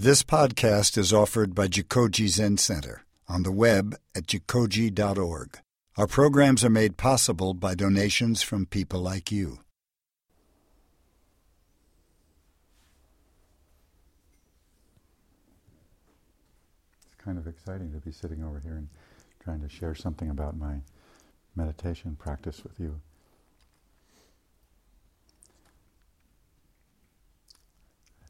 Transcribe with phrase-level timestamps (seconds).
[0.00, 5.58] This podcast is offered by Jikoji Zen Center on the web at jikoji.org.
[5.96, 9.58] Our programs are made possible by donations from people like you.
[17.06, 18.88] It's kind of exciting to be sitting over here and
[19.42, 20.76] trying to share something about my
[21.56, 23.00] meditation practice with you.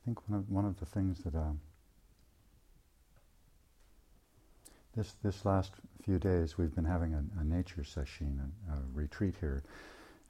[0.09, 1.61] Think one of one of the things that um,
[4.97, 5.73] this this last
[6.03, 9.63] few days we've been having a, a nature sesshin, a, a retreat here,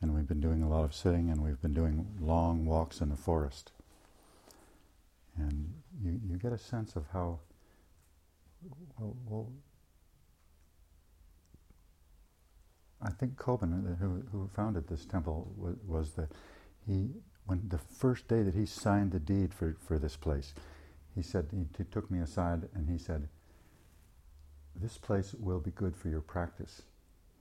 [0.03, 3.09] and we've been doing a lot of sitting, and we've been doing long walks in
[3.09, 3.71] the forest,
[5.37, 5.73] and
[6.03, 7.39] you you get a sense of how
[8.99, 9.53] well, well
[13.01, 16.29] I think Kobun, who, who founded this temple, was, was the
[16.85, 17.11] he
[17.49, 20.53] when the first day that he signed the deed for, for this place,
[21.15, 23.27] he said he, he took me aside and he said,
[24.77, 26.83] "This place will be good for your practice."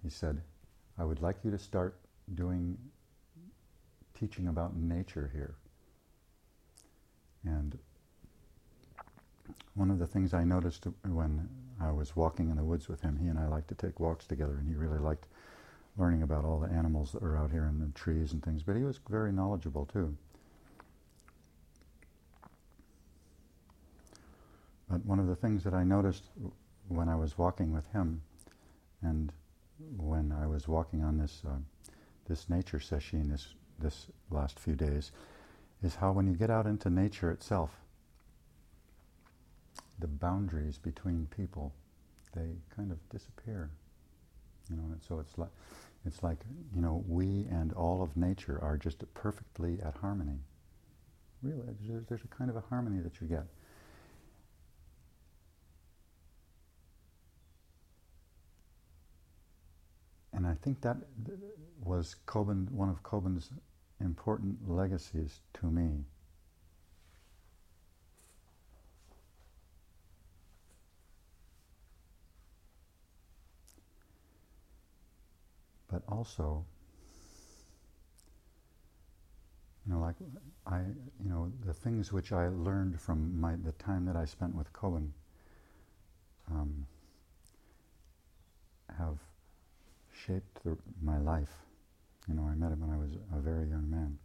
[0.01, 0.41] He said,
[0.97, 1.99] "I would like you to start
[2.33, 2.77] doing
[4.17, 5.55] teaching about nature here."
[7.43, 7.77] And
[9.73, 11.49] one of the things I noticed when
[11.81, 14.25] I was walking in the woods with him, he and I like to take walks
[14.25, 15.27] together, and he really liked
[15.97, 18.75] learning about all the animals that are out here in the trees and things, but
[18.75, 20.15] he was very knowledgeable too.
[24.89, 26.23] But one of the things that I noticed
[26.87, 28.21] when I was walking with him,
[29.01, 29.33] and
[29.97, 31.57] when I was walking on this uh,
[32.27, 35.11] this nature sesshin this this last few days,
[35.83, 37.71] is how when you get out into nature itself,
[39.99, 41.73] the boundaries between people,
[42.33, 43.69] they kind of disappear.
[44.69, 45.49] You know, and so it's like
[46.07, 46.39] it's like,
[46.73, 50.39] you know, we and all of nature are just perfectly at harmony.
[51.43, 51.63] Really,
[52.07, 53.45] there's, a kind of a harmony that you get.
[60.33, 60.97] And I think that
[61.83, 63.49] was Kobun, one of Kobun's
[63.99, 66.05] important legacies to me.
[75.91, 76.65] But also,
[79.85, 80.15] you know, like
[80.65, 80.79] I,
[81.23, 84.71] you know, the things which I learned from my the time that I spent with
[84.73, 85.09] Kobun
[86.51, 86.85] um,
[88.97, 89.17] have
[90.25, 91.53] shaped the, my life.
[92.27, 94.17] You know, I met him when I was a very young man.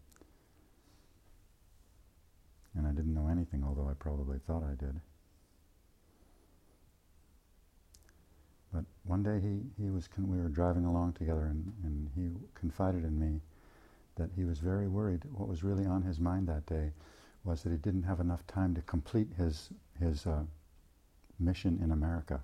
[2.75, 5.01] And I didn't know anything, although I probably thought I did.
[8.73, 12.31] But one day he, he was con- we were driving along together and, and he
[12.55, 13.41] confided in me
[14.17, 15.23] that he was very worried.
[15.33, 16.93] What was really on his mind that day
[17.45, 20.43] was that he didn't have enough time to complete his his uh,
[21.39, 22.41] mission in America.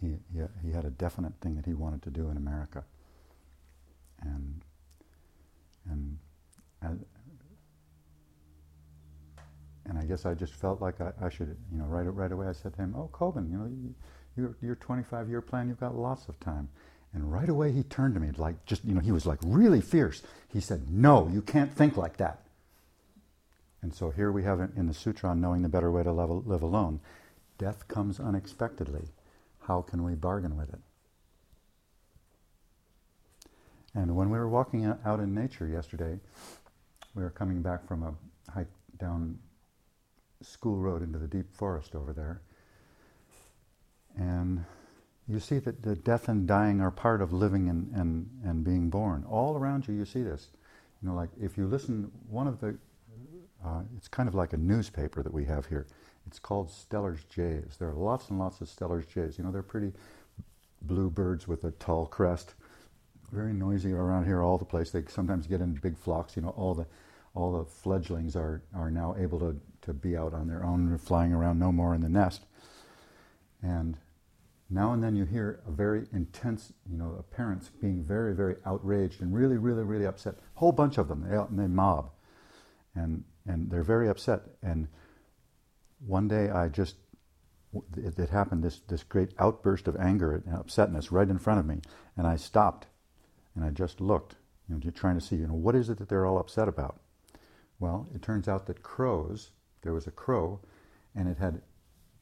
[0.00, 2.84] He, he he had a definite thing that he wanted to do in America,
[4.22, 4.60] and
[5.90, 6.18] and
[6.82, 6.96] as,
[9.86, 12.46] and I guess I just felt like I, I should, you know, right right away
[12.48, 13.70] I said to him, "Oh, Kobun, you know,
[14.36, 16.68] your, your 25 year plan, you've got lots of time.
[17.12, 19.80] And right away he turned to me, like just, you know, he was like really
[19.80, 20.22] fierce.
[20.48, 22.42] He said, No, you can't think like that.
[23.82, 26.12] And so here we have it in the Sutra on knowing the better way to
[26.12, 27.00] live, live alone
[27.58, 29.08] death comes unexpectedly.
[29.60, 30.80] How can we bargain with it?
[33.94, 36.20] And when we were walking out in nature yesterday,
[37.14, 38.14] we were coming back from a
[38.52, 39.38] hike down
[40.42, 42.42] school road into the deep forest over there.
[44.16, 44.64] And
[45.28, 48.90] you see that the death and dying are part of living and, and, and being
[48.90, 49.24] born.
[49.28, 50.48] All around you, you see this.
[51.02, 52.76] You know, like if you listen, one of the,
[53.64, 55.86] uh, it's kind of like a newspaper that we have here.
[56.26, 57.76] It's called Steller's Jays.
[57.78, 59.38] There are lots and lots of Steller's Jays.
[59.38, 59.92] You know, they're pretty
[60.82, 62.54] blue birds with a tall crest.
[63.32, 64.90] Very noisy around here all the place.
[64.90, 66.36] They sometimes get in big flocks.
[66.36, 66.86] You know, all the
[67.36, 71.34] all the fledglings are, are now able to, to be out on their own, flying
[71.34, 72.46] around no more in the nest.
[73.62, 73.98] And
[74.68, 79.20] now and then you hear a very intense, you know, parents being very, very outraged
[79.20, 80.34] and really, really, really upset.
[80.34, 82.10] A whole bunch of them, they, they mob.
[82.94, 84.40] And, and they're very upset.
[84.62, 84.88] And
[86.04, 86.96] one day I just,
[87.96, 91.66] it, it happened, this, this great outburst of anger and upsetness right in front of
[91.66, 91.80] me.
[92.16, 92.88] And I stopped
[93.54, 94.34] and I just looked,
[94.68, 97.00] you know, trying to see, you know, what is it that they're all upset about?
[97.78, 99.50] Well, it turns out that crows,
[99.82, 100.60] there was a crow,
[101.14, 101.60] and it had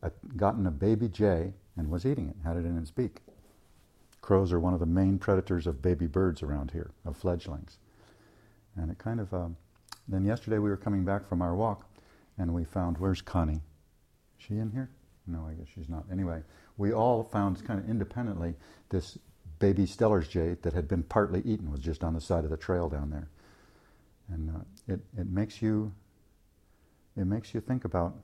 [0.02, 3.20] a, gotten a baby jay and was eating it, had it in its beak.
[4.20, 7.78] Crows are one of the main predators of baby birds around here, of fledglings.
[8.76, 9.56] And it kind of, um,
[10.08, 11.86] then yesterday we were coming back from our walk
[12.38, 13.60] and we found, where's Connie?
[14.38, 14.90] Is she in here?
[15.26, 16.04] No, I guess she's not.
[16.10, 16.42] Anyway,
[16.76, 18.54] we all found kind of independently
[18.90, 19.18] this
[19.58, 22.56] baby Steller's jay that had been partly eaten was just on the side of the
[22.56, 23.30] trail down there,
[24.28, 25.92] and uh, it it makes you
[27.16, 28.16] it makes you think about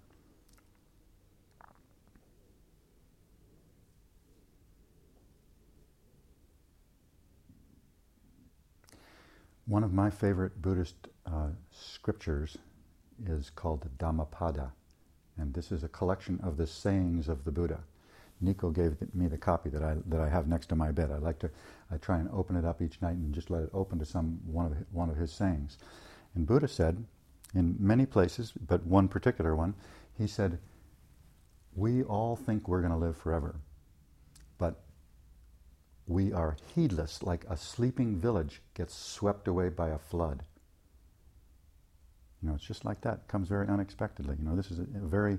[9.71, 12.59] One of my favorite Buddhist uh, scriptures
[13.25, 14.73] is called Dhammapada,
[15.39, 17.79] and this is a collection of the sayings of the Buddha.
[18.41, 21.13] Nico gave me the copy that I that I have next to my bed.
[21.13, 21.51] I like to
[21.89, 24.41] I try and open it up each night and just let it open to some
[24.45, 25.79] one of one of his sayings.
[26.35, 27.05] And Buddha said,
[27.55, 29.75] in many places, but one particular one,
[30.19, 30.59] he said,
[31.77, 33.55] "We all think we're going to live forever,
[36.11, 40.43] we are heedless, like a sleeping village gets swept away by a flood.
[42.43, 43.15] You know, it's just like that.
[43.15, 44.35] It comes very unexpectedly.
[44.37, 45.39] You know, this is a, very,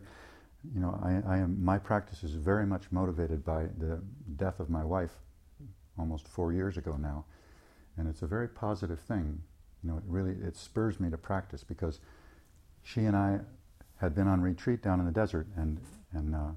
[0.73, 4.01] you know, I, I, am, my practice is very much motivated by the
[4.37, 5.11] death of my wife
[5.99, 7.25] almost four years ago now.
[7.97, 9.41] And it's a very positive thing.
[9.83, 11.99] You know, it really, it spurs me to practice because
[12.81, 13.41] she and I
[13.97, 15.81] had been on retreat down in the desert and,
[16.13, 16.51] and, uh,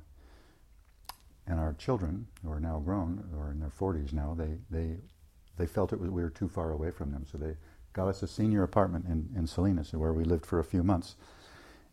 [1.46, 4.96] and our children, who are now grown or in their 40s now, they, they,
[5.56, 7.26] they felt it was, we were too far away from them.
[7.31, 7.56] So they
[7.93, 11.17] got us a senior apartment in, in Salinas where we lived for a few months.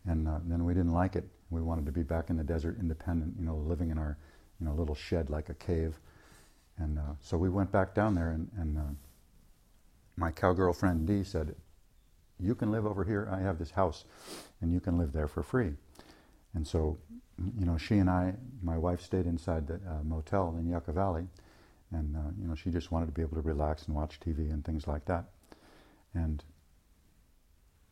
[0.06, 1.25] And uh, then we didn't like it.
[1.50, 4.18] We wanted to be back in the desert, independent, you know, living in our
[4.62, 6.00] you know, little shed like a cave.
[6.77, 8.94] And uh, so we went back down there, and, and uh,
[10.15, 11.56] my cowgirl friend Dee said,
[12.39, 13.27] You can live over here.
[13.31, 14.06] I have this house,
[14.62, 15.74] and you can live there for free.
[16.53, 16.98] And so
[17.57, 21.27] you know, she and I, my wife stayed inside the uh, motel in Yucca Valley,
[21.91, 24.51] and uh, you know, she just wanted to be able to relax and watch TV
[24.51, 25.25] and things like that.
[26.13, 26.43] And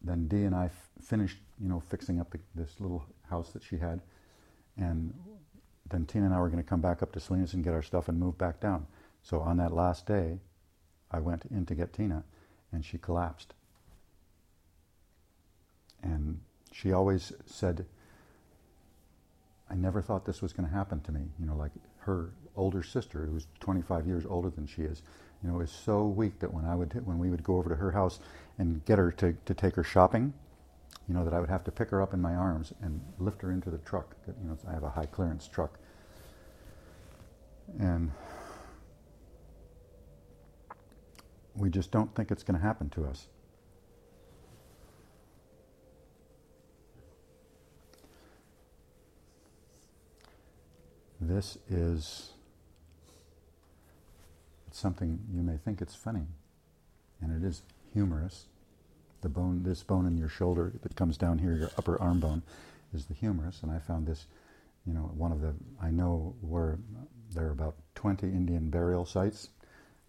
[0.02, 3.64] then Dee and I f- finished, you know, fixing up the, this little house that
[3.64, 4.02] she had,
[4.78, 5.14] and
[5.90, 7.82] then Tina and I were going to come back up to Salinas and get our
[7.82, 8.88] stuff and move back down.
[9.24, 10.40] So on that last day,
[11.12, 12.24] I went in to get Tina,
[12.72, 13.54] and she collapsed.
[16.02, 16.40] And
[16.72, 17.86] she always said
[19.70, 21.22] I never thought this was going to happen to me.
[21.40, 25.04] You know, like her older sister, who's 25 years older than she is,
[25.44, 27.76] you know, is so weak that when I would when we would go over to
[27.76, 28.20] her house
[28.58, 30.34] and get her to, to take her shopping,
[31.08, 33.42] you know, that I would have to pick her up in my arms and lift
[33.42, 34.16] her into the truck.
[34.28, 35.80] You know, I have a high clearance truck,
[37.80, 38.12] and
[41.56, 43.28] we just don't think it's going to happen to us.
[51.22, 52.32] This is
[54.72, 56.28] something you may think it's funny,
[57.22, 57.62] and it is
[57.94, 58.46] humorous.
[59.22, 62.44] The bone, this bone in your shoulder that comes down here, your upper arm bone,
[62.94, 64.28] is the humerus, and I found this,
[64.86, 66.80] you know, one of the I know where
[67.34, 69.50] there are about 20 Indian burial sites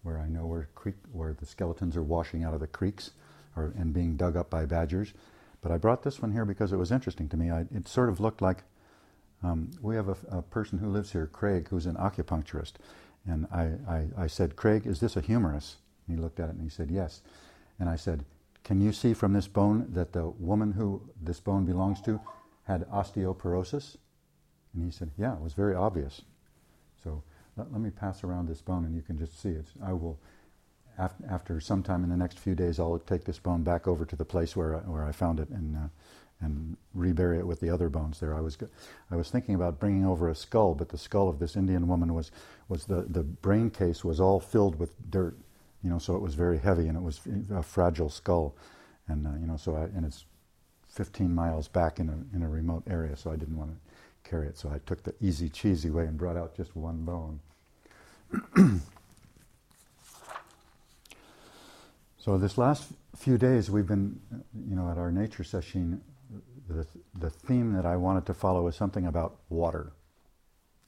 [0.03, 3.11] where I know where creek where the skeletons are washing out of the creeks
[3.55, 5.13] or and being dug up by badgers.
[5.61, 7.51] But I brought this one here because it was interesting to me.
[7.51, 8.63] I, it sort of looked like
[9.43, 12.73] um, we have a, a, person who lives here, Craig, who's an acupuncturist.
[13.27, 15.77] And I, I, I, said, Craig, is this a humerus?
[16.07, 17.21] And he looked at it and he said, yes.
[17.79, 18.23] And I said,
[18.63, 22.19] can you see from this bone that the woman who this bone belongs to
[22.63, 23.97] had osteoporosis?
[24.73, 26.21] And he said, yeah, it was very obvious.
[27.03, 27.23] So
[27.57, 29.65] let, let me pass around this bone and you can just see it.
[29.83, 30.19] I will,
[30.99, 34.15] after, after sometime in the next few days, I'll take this bone back over to
[34.15, 35.87] the place where I, where I found it and uh,
[36.41, 38.35] and rebury it with the other bones there.
[38.35, 38.57] I was,
[39.11, 42.13] I was thinking about bringing over a skull, but the skull of this Indian woman
[42.13, 42.31] was,
[42.67, 45.37] was the, the brain case was all filled with dirt,
[45.83, 47.21] you know, so it was very heavy and it was
[47.53, 48.55] a fragile skull.
[49.07, 50.25] And, uh, you know, so I, and it's
[50.89, 53.77] 15 miles back in a, in a remote area, so I didn't want to
[54.29, 54.57] carry it.
[54.57, 57.39] So I took the easy, cheesy way and brought out just one bone.
[62.17, 64.19] so this last few days we've been,
[64.67, 65.99] you know, at our nature sesshin,
[66.67, 69.91] the, the theme that I wanted to follow was something about water.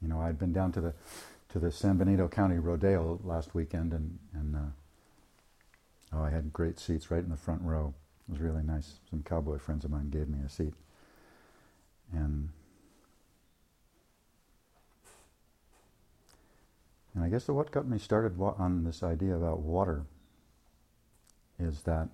[0.01, 0.93] You know, I'd been down to the
[1.49, 6.79] to the San Benito County Rodeo last weekend, and and uh, oh, I had great
[6.79, 7.93] seats right in the front row.
[8.27, 8.99] It was really nice.
[9.09, 10.73] Some cowboy friends of mine gave me a seat,
[12.11, 12.49] and
[17.13, 20.05] and I guess what got me started on this idea about water
[21.59, 22.09] is that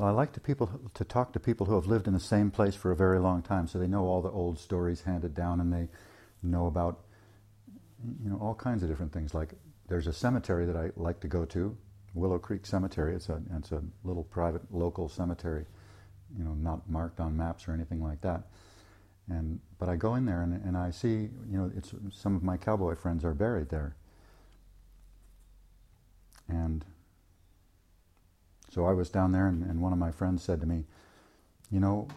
[0.00, 2.50] Well, I like to people to talk to people who have lived in the same
[2.50, 5.60] place for a very long time, so they know all the old stories handed down,
[5.60, 5.88] and they
[6.42, 7.00] know about
[8.22, 9.34] you know all kinds of different things.
[9.34, 9.52] Like
[9.88, 11.76] there's a cemetery that I like to go to,
[12.14, 13.14] Willow Creek Cemetery.
[13.14, 15.66] It's a it's a little private local cemetery
[16.36, 18.44] you know, not marked on maps or anything like that.
[19.28, 22.42] And but I go in there and, and I see, you know, it's some of
[22.42, 23.96] my cowboy friends are buried there.
[26.48, 26.84] And
[28.70, 30.84] so I was down there, and, and one of my friends said to me,
[31.70, 32.08] you know,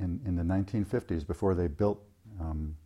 [0.00, 2.02] in, in the 1950s, before they built
[2.40, 2.76] um,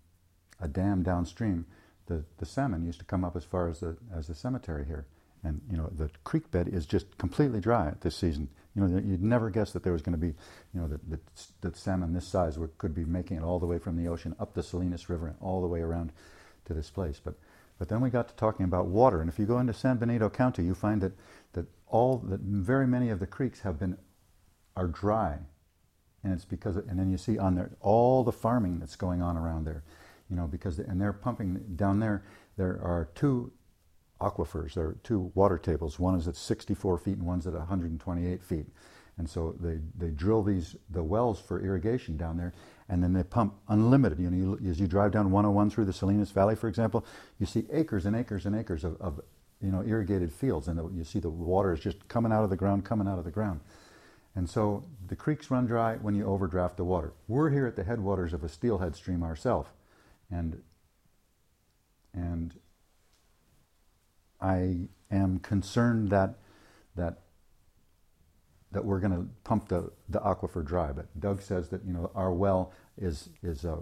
[0.61, 1.67] a dam downstream,
[2.07, 5.07] the, the salmon used to come up as far as the, as the cemetery here.
[5.45, 8.49] And, you know, the creek bed is just completely dry this season.
[8.75, 10.35] You know, you'd never guess that there was going to be,
[10.75, 11.21] you know, that,
[11.61, 14.35] that, salmon this size were, could be making it all the way from the ocean
[14.41, 16.13] up the Salinas River and all the way around
[16.65, 17.21] to this place.
[17.23, 17.35] But,
[17.79, 19.21] but then we got to talking about water.
[19.21, 21.13] And if you go into San Benito County, you find that,
[21.53, 23.97] that all, that very many of the creeks have been,
[24.77, 25.39] are dry.
[26.25, 29.23] And it's because, of, and then you see on there all the farming that's going
[29.23, 29.85] on around there
[30.31, 32.25] you know, because and they're pumping down there.
[32.57, 33.53] There are two
[34.21, 34.75] aquifers.
[34.75, 35.99] There are two water tables.
[35.99, 38.67] One is at 64 feet and one's at 128 feet.
[39.17, 42.55] And so they, they drill these the wells for irrigation down there,
[42.89, 44.21] and then they pump unlimited.
[44.21, 47.05] You know, you, as you drive down 101 through the Salinas Valley, for example,
[47.41, 49.21] you see acres and acres and acres of, of
[49.61, 52.51] you know irrigated fields, and the, you see the water is just coming out of
[52.51, 53.61] the ground, coming out of the ground.
[54.35, 57.13] And so the creeks run dry when you overdraft the water.
[57.27, 59.69] We're here at the headwaters of a steelhead stream ourselves
[60.31, 60.63] and
[62.15, 62.59] and
[64.41, 66.39] I am concerned that
[66.97, 67.21] that
[68.71, 70.93] that we're going to pump the, the aquifer dry.
[70.93, 73.81] But Doug says that you know our well is is uh,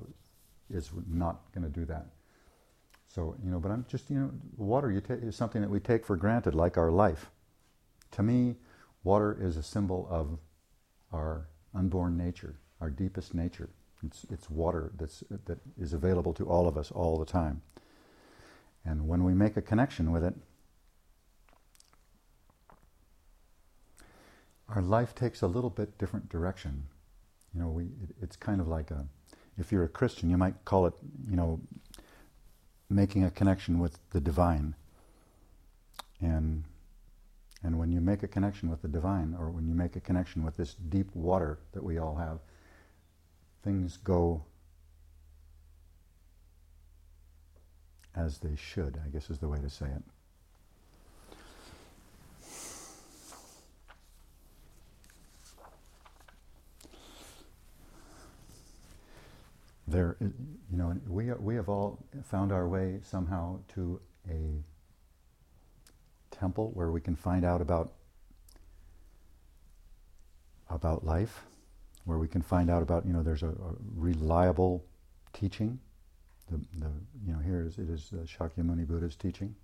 [0.71, 2.07] is not going to do that.
[3.17, 5.81] So you know, but I'm just you know, water you ta- is something that we
[5.81, 7.31] take for granted, like our life.
[8.13, 8.57] To me,
[9.05, 10.39] water is a symbol of
[11.13, 13.71] our unborn nature, our deepest nature.
[14.05, 17.63] It's, it's water that's, that is available to all of us all the time.
[18.85, 20.35] And when we make a connection with it,
[24.69, 26.83] our life takes a little bit different direction.
[27.55, 29.07] You know, we, it, it's kind of like a,
[29.57, 30.93] if you're a Christian, you might call it,
[31.31, 31.61] you know,
[32.89, 34.75] making a connection with the divine.
[36.21, 36.65] And,
[37.63, 40.45] and when you make a connection with the divine, or when you make a connection
[40.45, 42.39] with this deep water that we all have,
[43.63, 44.45] things go
[48.15, 50.03] as they should, I guess is the way to say it.
[59.97, 63.99] There, you know, we we have all found our way somehow to
[64.29, 64.63] a
[66.31, 67.93] temple where we can find out about
[70.69, 71.47] about life
[72.05, 74.85] where we can find out about, you know, there's a, a reliable
[75.33, 75.79] teaching.
[76.51, 76.91] The, the,
[77.27, 79.55] you know, here is, it is uh, Shakyamuni Buddha's teaching.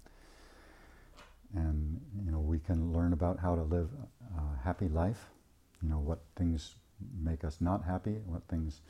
[1.55, 3.91] And, you know, we can learn about how to live
[4.37, 5.27] a happy life,
[5.83, 6.75] you know, what things
[7.23, 8.81] make us not happy, what things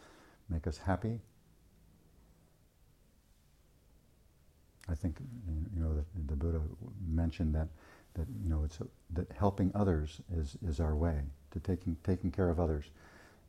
[0.49, 1.21] make us happy.
[4.89, 5.17] I think,
[5.75, 6.61] you know, the, the Buddha
[7.09, 7.69] mentioned that,
[8.15, 11.21] that you know, it's a, that helping others is, is our way,
[11.53, 12.91] to taking, taking care of others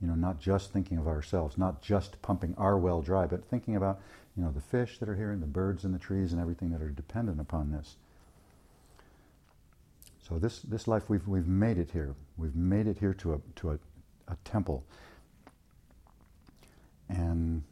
[0.03, 3.77] you know, not just thinking of ourselves, not just pumping our well dry, but thinking
[3.77, 4.01] about,
[4.35, 6.71] you know, the fish that are here and the birds and the trees and everything
[6.71, 7.95] that are dependent upon this.
[10.27, 12.15] So this, this life, we've, we've made it here.
[12.35, 13.79] We've made it here to a, to a,
[14.27, 14.83] a temple.
[17.07, 17.63] And,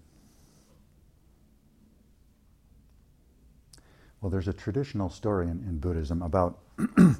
[4.22, 7.16] well, there's a traditional story in, in Buddhism about the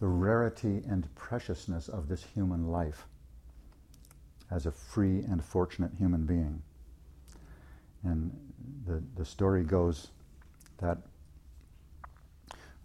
[0.00, 3.06] rarity and preciousness of this human life
[4.50, 6.62] as a free and fortunate human being.
[8.04, 8.36] And
[8.86, 10.08] the, the story goes
[10.78, 10.98] that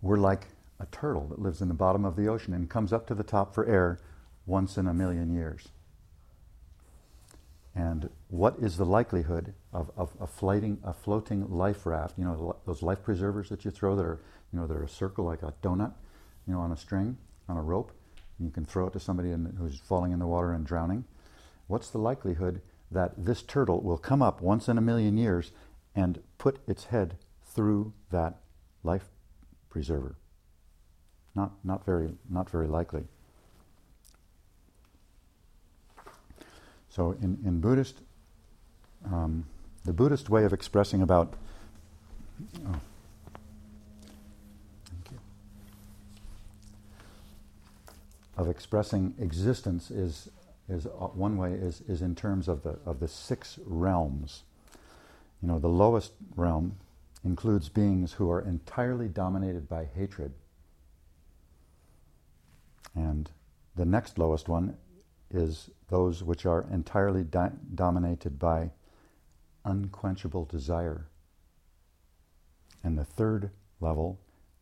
[0.02, 0.48] we're like
[0.80, 3.24] a turtle that lives in the bottom of the ocean and comes up to the
[3.24, 4.00] top for air
[4.46, 5.70] once in a million years.
[7.76, 12.18] And what is the likelihood of, of a, floating, a floating life raft?
[12.18, 14.22] You know, those life preservers that you throw that are,
[14.54, 15.94] you know, that are a circle like a donut,
[16.46, 17.18] you know, on a string,
[17.50, 17.92] on a rope.
[18.40, 21.06] You can throw it to somebody in, who's falling in the water and drowning
[21.68, 25.52] what's the likelihood that this turtle will come up once in a million years
[25.94, 28.40] and put its head through that
[28.84, 29.10] life
[29.70, 30.16] preserver?
[31.36, 33.04] Not, not, very, not very likely.
[36.90, 38.02] So, in, in Buddhist,
[39.06, 39.46] um,
[39.86, 41.36] the Buddhist way of expressing about
[42.68, 42.80] oh,
[48.38, 50.30] of expressing existence is
[50.70, 54.44] is uh, one way is, is in terms of the of the six realms.
[55.42, 56.78] You know, the lowest realm
[57.24, 60.34] includes beings who are entirely dominated by hatred.
[62.96, 63.30] And
[63.76, 64.76] the next lowest one
[65.32, 68.72] is those which are entirely di- dominated by
[69.66, 71.06] unquenchable desire.
[72.84, 74.20] And the third level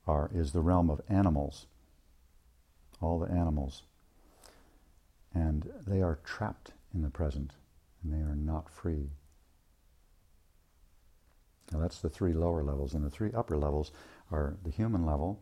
[0.08, 1.68] are, is the realm of animals,
[3.02, 3.84] all the animals.
[5.34, 7.52] And they are trapped in the present,
[8.04, 9.12] and they are not free.
[11.72, 13.92] Now that's the three lower levels, and the three upper levels
[14.32, 15.42] are the human level,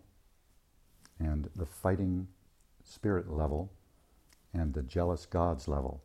[1.20, 2.27] and the fighting
[2.84, 3.72] spirit level,
[4.53, 6.03] and the jealous gods level.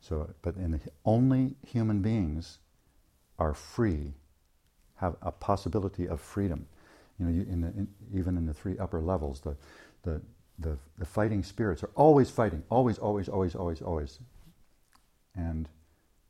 [0.00, 2.58] So, but in the, only human beings
[3.38, 4.14] are free,
[4.98, 6.66] have a possibility of freedom.
[7.18, 9.56] You know, you, in the, in, even in the three upper levels, the,
[10.02, 10.20] the,
[10.58, 14.18] the, the fighting spirits are always fighting, always, always, always, always, always.
[15.34, 15.68] And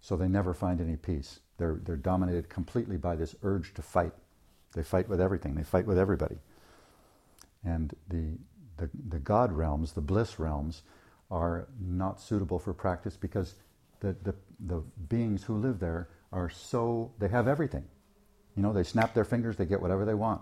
[0.01, 1.41] so they never find any peace.
[1.59, 4.13] They're, they're dominated completely by this urge to fight.
[4.75, 6.37] They fight with everything, they fight with everybody.
[7.65, 8.39] And the,
[8.77, 10.83] the, the God realms, the bliss realms,
[11.31, 13.55] are not suitable for practice because
[14.01, 17.85] the, the, the beings who live there are so, they have everything.
[18.59, 20.41] You know, they snap their fingers, they get whatever they want.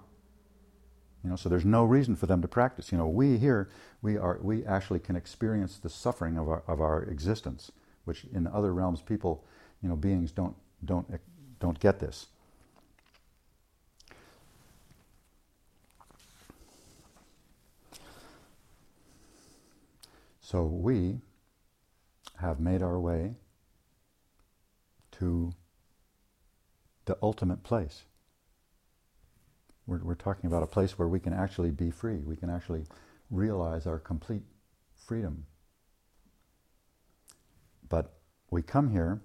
[1.23, 2.90] You know, so there's no reason for them to practice.
[2.90, 3.68] You know, we here,
[4.00, 7.73] we are, we actually can experience the suffering of our, of our existence,
[8.06, 9.44] which in other realms, people,
[9.82, 11.06] you know, beings don't, don't,
[11.61, 12.28] don't get this.
[20.40, 21.20] So we
[22.37, 23.35] have made our way
[25.18, 25.52] to
[27.06, 28.04] the ultimate place.
[29.86, 32.18] We're, we're talking about a place where we can actually be free.
[32.18, 32.84] We can actually
[33.30, 34.42] realize our complete
[34.94, 35.46] freedom.
[37.88, 38.12] But
[38.50, 39.22] we come here,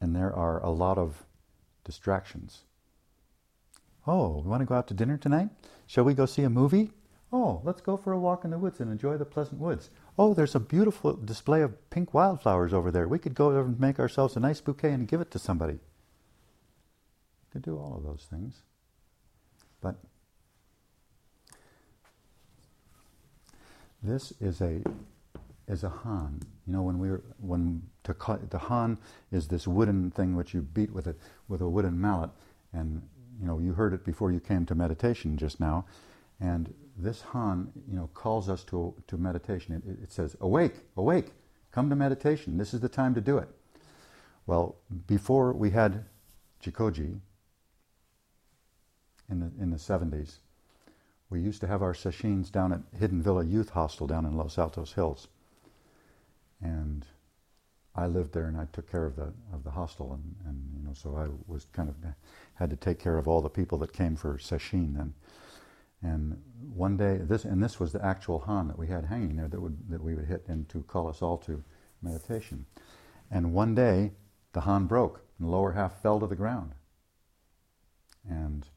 [0.00, 1.24] and there are a lot of
[1.84, 2.64] distractions.
[4.06, 5.48] Oh, we want to go out to dinner tonight?
[5.86, 6.90] Shall we go see a movie?
[7.32, 9.90] Oh, let's go for a walk in the woods and enjoy the pleasant woods.
[10.16, 13.08] Oh, there's a beautiful display of pink wildflowers over there.
[13.08, 15.74] We could go over and make ourselves a nice bouquet and give it to somebody.
[15.74, 15.80] We
[17.52, 18.62] could do all of those things.
[19.80, 19.96] But
[24.02, 24.82] this is a
[25.66, 26.40] is a han.
[26.66, 28.98] You know, when we were when to cut, the han
[29.32, 32.30] is this wooden thing which you beat with it with a wooden mallet,
[32.72, 33.02] and
[33.40, 35.86] you know you heard it before you came to meditation just now,
[36.44, 39.82] and this Han, you know, calls us to, to meditation.
[39.86, 41.32] It, it, says, awake, awake,
[41.72, 42.58] come to meditation.
[42.58, 43.48] This is the time to do it.
[44.46, 44.76] Well,
[45.06, 46.04] before we had
[46.62, 47.18] Jikoji
[49.30, 50.36] in the, in the 70s,
[51.30, 54.58] we used to have our sesshins down at Hidden Villa Youth Hostel down in Los
[54.58, 55.28] Altos Hills.
[56.60, 57.06] And
[57.96, 60.12] I lived there and I took care of the, of the hostel.
[60.12, 61.94] And, and, you know, so I was kind of,
[62.54, 65.14] had to take care of all the people that came for sesshin then.
[66.04, 66.38] And
[66.74, 69.60] one day, this and this was the actual han that we had hanging there that
[69.60, 71.64] would that we would hit and to call us all to
[72.02, 72.66] meditation.
[73.30, 74.12] And one day,
[74.52, 76.74] the han broke, and the lower half fell to the ground.
[78.28, 78.68] And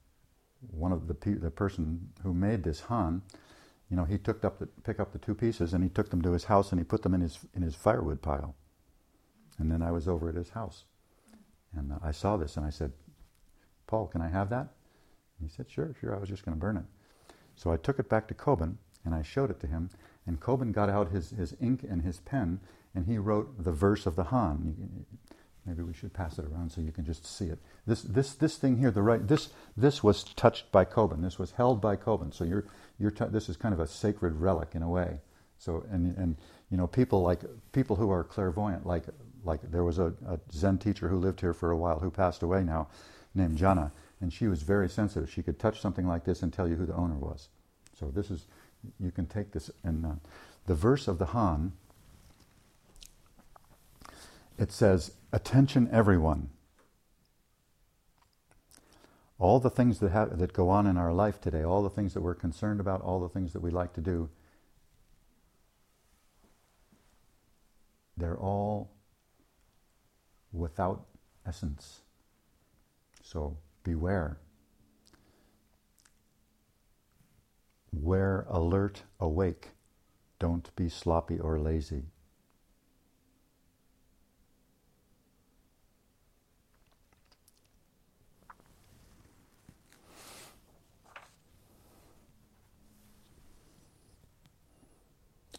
[0.71, 3.21] one of the the person who made this han,
[3.89, 6.21] you know, he took up the pick up the two pieces and he took them
[6.21, 8.55] to his house and he put them in his in his firewood pile.
[9.59, 10.85] And then I was over at his house,
[11.75, 12.93] and uh, I saw this and I said,
[13.85, 14.67] "Paul, can I have that?"
[15.39, 16.15] And he said, "Sure, sure.
[16.15, 16.85] I was just going to burn it."
[17.57, 19.89] So I took it back to Kobun and I showed it to him.
[20.25, 22.61] And Kobun got out his, his ink and his pen
[22.95, 25.05] and he wrote the verse of the Han.
[25.65, 27.59] Maybe we should pass it around so you can just see it.
[27.85, 31.21] This, this, this thing here, the right, this, this was touched by Kobun.
[31.21, 32.33] This was held by Kobun.
[32.33, 32.65] So you're,
[32.99, 35.19] you're t- this is kind of a sacred relic in a way.
[35.57, 36.37] So, and, and
[36.69, 37.41] you know, people like,
[37.73, 39.05] people who are clairvoyant, like,
[39.43, 42.43] like there was a, a Zen teacher who lived here for a while who passed
[42.43, 42.87] away now,
[43.33, 43.91] named Jana
[44.21, 45.29] and she was very sensitive.
[45.29, 47.49] She could touch something like this and tell you who the owner was.
[47.99, 48.45] So this is,
[48.99, 50.11] you can take this and uh,
[50.65, 51.73] the verse of the Han.
[54.57, 56.49] It says, "Attention, everyone."
[59.39, 62.15] All the things that have, that go on in our life today, all the things
[62.15, 64.29] that we're concerned about, all the things that we like to do,
[68.17, 68.89] they're all
[70.51, 71.05] without
[71.45, 72.01] essence.
[73.21, 74.37] So beware.
[77.93, 79.69] Wear alert, awake.
[80.39, 82.03] Don't be sloppy or lazy.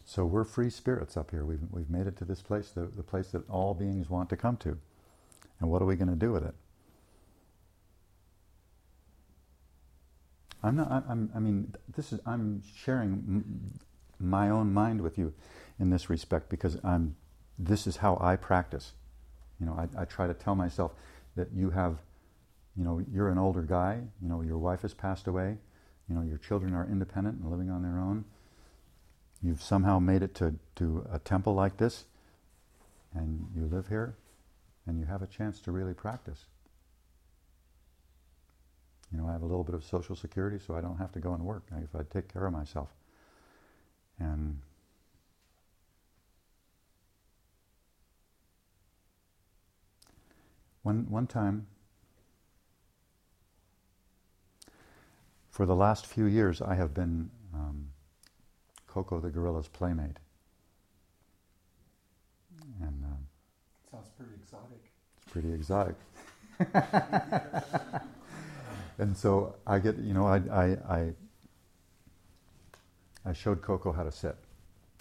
[0.05, 1.45] So we're free spirits up here.
[1.45, 4.37] We've, we've made it to this place, the, the place that all beings want to
[4.37, 4.77] come to.
[5.59, 6.53] And what are we going to do with it?
[10.61, 11.05] I'm not.
[11.07, 12.19] I'm, i mean, this is.
[12.25, 13.79] I'm sharing
[14.19, 15.33] my own mind with you.
[15.79, 17.15] in this respect because I'm.
[17.57, 18.93] This is how I practice.
[19.59, 20.93] You know, I, I try to tell myself
[21.35, 21.97] that you have,
[22.77, 23.99] you know, you're an older guy.
[24.21, 25.57] You know, your wife has passed away.
[26.09, 28.25] You know, your children are independent and living on their own.
[29.41, 32.05] You've somehow made it to, to a temple like this,
[33.13, 34.17] and you live here,
[34.85, 36.45] and you have a chance to really practice.
[39.11, 41.19] You know, I have a little bit of social security, so I don't have to
[41.19, 41.63] go and work.
[41.83, 42.89] If I take care of myself.
[44.19, 44.59] And
[50.83, 51.67] one, one time,
[55.49, 57.87] for the last few years, I have been um,
[58.87, 60.17] Koko the gorilla's playmate.
[62.81, 63.17] And um,
[63.91, 64.83] sounds pretty exotic.
[65.17, 65.95] It's pretty exotic.
[68.99, 71.13] and so I get, you know, I, I, I,
[73.25, 74.35] I showed Koko how to sit.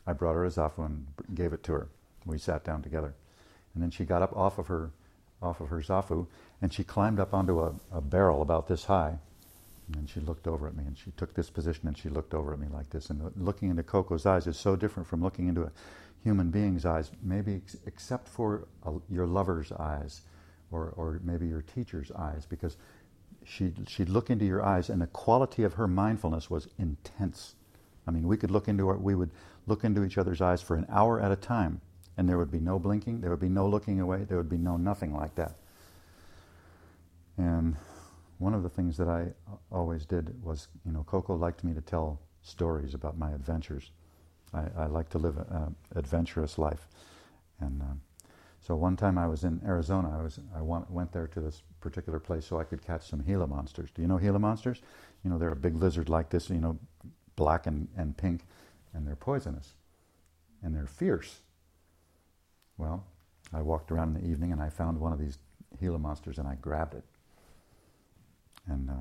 [0.07, 1.89] I brought her a zafu and gave it to her.
[2.25, 3.15] We sat down together.
[3.75, 4.91] And then she got up off of her,
[5.43, 6.27] off of her zafu,
[6.63, 9.19] and she climbed up onto a, a barrel about this high.
[9.87, 12.35] And then she looked over at me, and she took this position, and she looked
[12.35, 13.11] over at me like this.
[13.11, 15.73] And looking into Koko's eyes is so different from looking into a
[16.23, 20.23] human being's eyes, maybe ex- except for a, your lover's eyes,
[20.71, 22.77] or, or maybe your teacher's eyes, because
[23.49, 27.55] she'd, she'd look into your eyes, and the quality of her mindfulness was intense.
[28.07, 29.31] I mean, we could look into our, we would
[29.67, 31.81] look into each other's eyes for an hour at a time,
[32.17, 34.59] and there would be no blinking, there would be no looking away, there would be
[34.59, 35.55] no nothing like that.
[37.37, 37.77] And
[38.39, 39.29] one of the things that I
[39.71, 43.91] always did was, you know, Koko liked me to tell stories about my adventures.
[44.53, 46.89] I, I like to live an adventurous life,
[47.61, 47.95] and uh,
[48.69, 50.15] so one time I was in Arizona.
[50.17, 53.47] I was I went there to this particular place so I could catch some Gila
[53.47, 53.89] monsters.
[53.95, 54.83] Do you know Gila monsters?
[55.25, 56.51] You know they're a big lizard like this.
[56.51, 56.79] You know,
[57.35, 58.43] black and, and pink,
[58.93, 59.73] and they're poisonous,
[60.63, 61.41] and they're fierce.
[62.77, 63.05] Well,
[63.55, 65.39] I walked around in the evening and I found one of these
[65.81, 67.05] Gila monsters and I grabbed it.
[68.67, 68.95] And uh,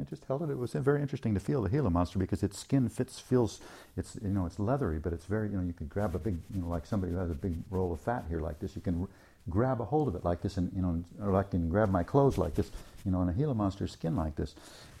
[0.00, 0.50] I just held it.
[0.50, 3.60] It was very interesting to feel the Gila monster because its skin fits, feels,
[3.96, 6.38] it's you know, it's leathery, but it's very, you know, you could grab a big,
[6.54, 8.74] you know, like somebody who has a big roll of fat here like this.
[8.74, 9.08] You can r-
[9.50, 12.02] grab a hold of it like this, and you know, or I can grab my
[12.02, 12.70] clothes like this,
[13.04, 14.54] you know, and a Gila monster's skin like this.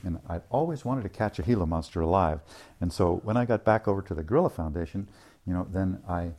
[0.04, 2.40] And I always wanted to catch a Gila monster alive.
[2.82, 5.08] And so when I got back over to the Gorilla Foundation,
[5.46, 6.32] you know, then I,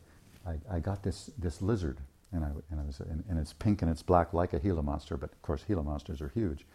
[0.45, 1.97] I, I got this this lizard,
[2.31, 4.83] and I and, I was, and, and it's pink and it's black like a Gila
[4.83, 6.65] monster, but of course Gila monsters are huge.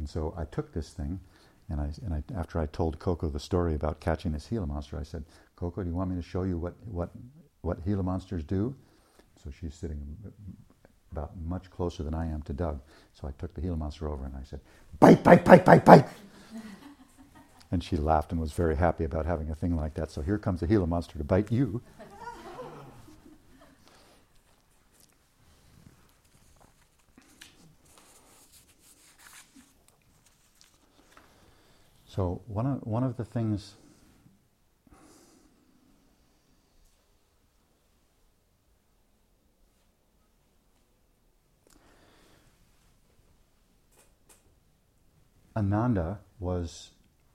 [0.00, 1.20] And so I took this thing,
[1.68, 4.98] and I, and I, after I told Koko the story about catching this Gila monster,
[4.98, 5.24] I said,
[5.56, 7.10] Koko, do you want me to show you what, what,
[7.60, 8.74] what Gila monsters do?
[9.44, 10.16] So she's sitting
[11.12, 12.80] about much closer than I am to Doug.
[13.12, 14.60] So I took the Gila monster over and I said,
[14.98, 16.06] bite, bite, bite, bite, bite.
[17.70, 20.10] and she laughed and was very happy about having a thing like that.
[20.10, 21.82] So here comes a Gila monster to bite you.
[32.20, 33.76] So one of, one of the things
[45.56, 46.90] Ananda was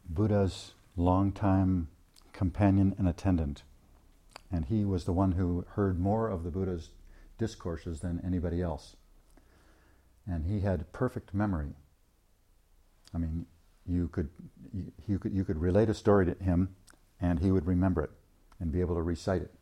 [0.08, 1.88] Buddha's longtime
[2.32, 3.64] companion and attendant.
[4.52, 6.92] And he was the one who heard more of the Buddha's
[7.40, 8.96] discourses than anybody else.
[10.28, 11.74] And he had perfect memory.
[13.12, 13.48] I mean,
[13.88, 14.30] you could
[15.08, 16.76] you could you could relate a story to him,
[17.22, 18.12] and he would remember it
[18.60, 19.54] and be able to recite it.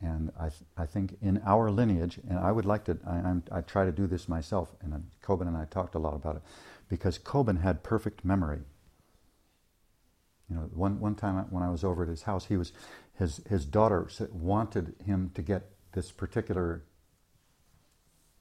[0.00, 3.42] And I th- I think in our lineage, and I would like to I, I'm,
[3.50, 6.42] I try to do this myself, and Kobun and I talked a lot about it,
[6.88, 8.60] because Kobun had perfect memory.
[10.50, 12.72] You know, one one time when I was over at his house, he was
[13.14, 16.82] his his daughter wanted him to get this particular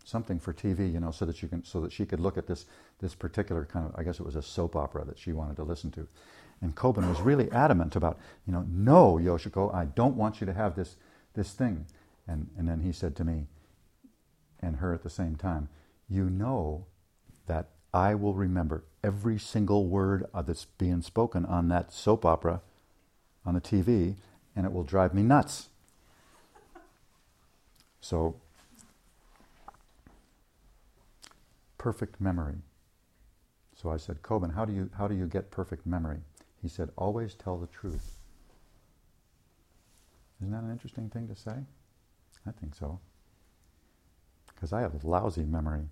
[0.06, 2.48] something for TV, you know, so that you can so that she could look at
[2.48, 2.65] this
[3.02, 5.63] this particular kind of I guess it was a soap opera that she wanted to
[5.63, 6.08] listen to.
[6.62, 10.54] And Kobun was really adamant about, you know, no, Yoshiko, I don't want you to
[10.54, 10.96] have this
[11.34, 11.88] this thing.
[12.28, 13.48] And and then he said to me
[14.62, 15.68] and her at the same time,
[16.08, 16.86] you know
[17.48, 22.62] that I will remember every single word that's being spoken on that soap opera
[23.46, 24.15] on the TV
[24.56, 25.70] and it will drive me nuts.
[28.02, 28.36] So
[31.86, 32.56] perfect memory.
[33.76, 36.17] So I said, Kobun, how do you how do you get perfect memory?
[36.60, 38.08] He said, always tell the truth.
[40.41, 41.58] Isn't that an interesting thing to say?
[42.48, 43.00] I think so.
[44.48, 45.84] Because I have a lousy memory.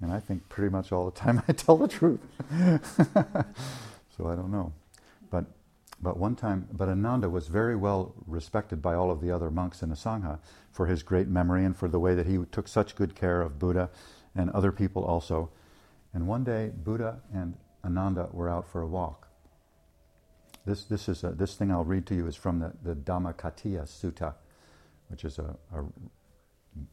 [0.00, 2.20] And I think pretty much all the time I tell the truth.
[4.16, 4.72] so I don't know.
[5.30, 5.44] But
[6.00, 9.82] but one time, but Ananda was very well respected by all of the other monks
[9.82, 10.38] in the Sangha
[10.70, 13.58] for his great memory and for the way that he took such good care of
[13.58, 13.90] Buddha
[14.38, 15.50] and other people also.
[16.14, 19.28] And one day, Buddha and Ananda were out for a walk.
[20.64, 23.82] This, this, is a, this thing I'll read to you is from the, the Dhammakatiya
[23.82, 24.34] Sutta,
[25.08, 25.84] which is a, a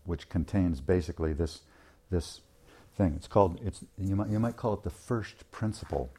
[0.03, 1.61] which contains basically this
[2.09, 2.41] this
[2.95, 3.13] thing.
[3.15, 6.09] It's called it's you might you might call it the first principle.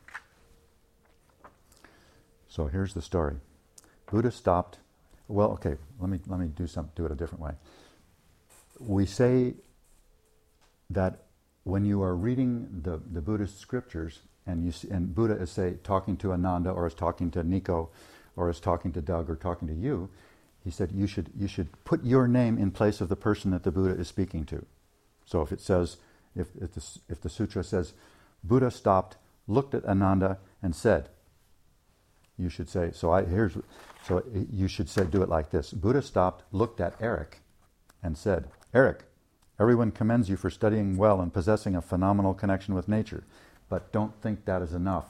[2.49, 3.37] So here's the story.
[4.11, 4.79] Buddha stopped.
[5.27, 7.53] Well, okay, let me let me do some do it a different way.
[8.79, 9.55] We say
[10.91, 11.25] that
[11.65, 15.75] when you are reading the, the Buddhist scriptures and you see, and Buddha is say
[15.83, 17.91] talking to Ananda or is talking to Nico
[18.37, 20.09] or is talking to Doug or talking to you,
[20.63, 23.65] he said you should you should put your name in place of the person that
[23.65, 24.65] the Buddha is speaking to.
[25.25, 25.97] So if it says
[26.35, 27.95] if if the, if the sutra says
[28.45, 29.17] Buddha stopped,
[29.49, 31.09] looked at Ananda and said,
[32.39, 33.11] you should say so.
[33.11, 33.57] I here's
[34.07, 34.23] so
[34.53, 35.73] you should say do it like this.
[35.73, 37.41] Buddha stopped, looked at Eric,
[38.03, 39.05] and said, Eric,
[39.59, 43.25] everyone commends you for studying well and possessing a phenomenal connection with nature,
[43.69, 45.07] but don't think that is enough.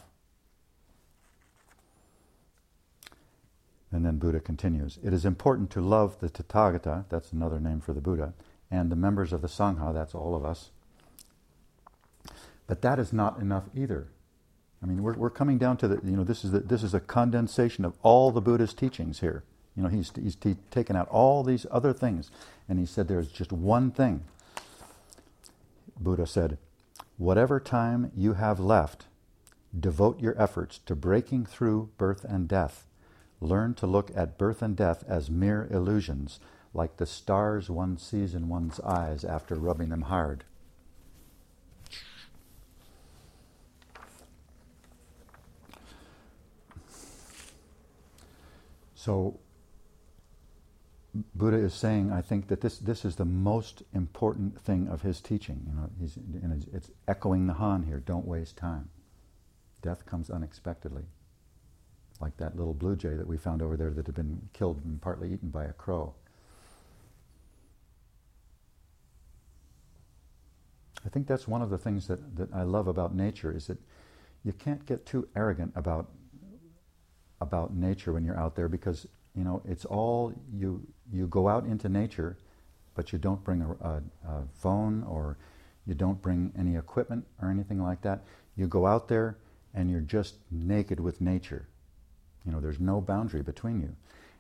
[3.93, 7.93] And then Buddha continues It is important to love the Tathagata, that's another name for
[7.93, 8.35] the Buddha,
[8.71, 10.71] and the members of the Sangha, that's all of us.
[12.67, 14.09] But that is not enough either.
[14.83, 16.95] I mean, we're, we're coming down to the, you know, this is, the, this is
[16.95, 19.45] a condensation of all the Buddha's teachings here.
[19.77, 22.31] You know, he's, he's t- taken out all these other things,
[22.69, 24.23] and he said there's just one thing.
[25.99, 26.59] Buddha said,
[27.17, 29.07] Whatever time you have left,
[29.79, 32.87] devote your efforts to breaking through birth and death.
[33.41, 36.41] Learn to look at birth and death as mere illusions,
[36.75, 40.45] like the stars one sees in one's eyes after rubbing them hard.
[48.95, 49.39] So,
[51.35, 55.21] Buddha is saying, I think that this, this is the most important thing of his
[55.21, 55.63] teaching.
[55.67, 58.01] You know, he's, and it's echoing the Han here.
[58.01, 58.91] Don't waste time.
[59.83, 61.05] Death comes unexpectedly,
[62.21, 65.01] like that little blue jay that we found over there that had been killed and
[65.01, 66.15] partly eaten by a crow.
[71.05, 73.79] I think that's one of the things that, that I love about nature is that
[74.45, 76.11] you can't get too arrogant about
[77.41, 81.65] about nature when you're out there because you know it's all you you go out
[81.65, 82.37] into nature
[82.97, 85.37] but you don't bring a, a, a, phone or
[85.87, 88.25] you don't bring any equipment or anything like that.
[88.57, 89.37] You go out there
[89.75, 91.69] and you're just naked with nature.
[92.45, 93.95] You know there's no boundary between you.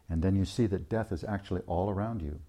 [0.09, 2.40] And then you see that death is actually all around you.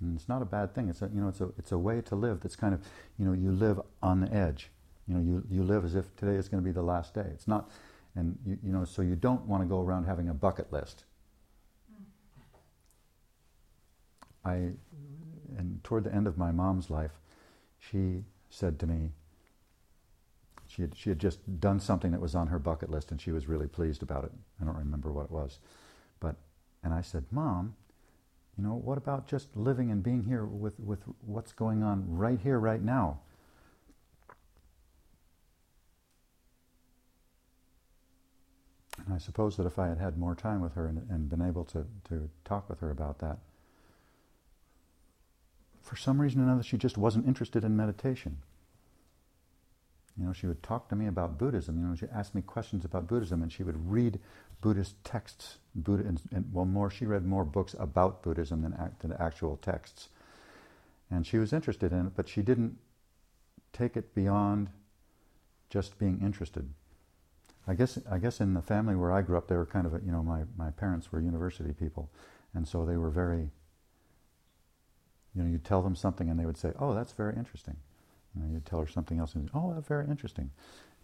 [0.00, 0.88] And it's not a bad thing.
[0.88, 2.80] It's a you know it's a it's a way to live that's kind of
[3.18, 4.70] you know you live on the edge.
[5.08, 7.26] You know you you live as if today is going to be the last day.
[7.32, 7.68] It's not
[8.14, 11.04] and you, you know, so you don't want to go around having a bucket list.
[14.48, 14.72] I,
[15.56, 17.12] and toward the end of my mom's life,
[17.78, 19.10] she said to me,
[20.66, 23.32] she had, she had just done something that was on her bucket list and she
[23.32, 24.32] was really pleased about it.
[24.60, 25.58] I don't remember what it was.
[26.20, 26.36] But,
[26.84, 27.74] and I said, Mom,
[28.56, 32.38] you know, what about just living and being here with, with what's going on right
[32.40, 33.20] here, right now?
[39.06, 41.40] And I suppose that if I had had more time with her and, and been
[41.40, 43.38] able to, to talk with her about that,
[45.88, 48.36] for some reason or another, she just wasn't interested in meditation.
[50.18, 51.78] You know, she would talk to me about Buddhism.
[51.78, 54.18] You know, she asked me questions about Buddhism, and she would read
[54.60, 55.56] Buddhist texts.
[55.74, 60.10] Buddha, and, and well, more she read more books about Buddhism than, than actual texts,
[61.10, 62.76] and she was interested in it, but she didn't
[63.72, 64.68] take it beyond
[65.70, 66.68] just being interested.
[67.66, 69.94] I guess I guess in the family where I grew up, they were kind of
[69.94, 72.10] a, you know my my parents were university people,
[72.52, 73.50] and so they were very.
[75.34, 77.76] You know, you'd tell them something and they would say, "Oh, that's very interesting."
[78.34, 80.50] You you'd tell her something else and, "Oh, that's very interesting."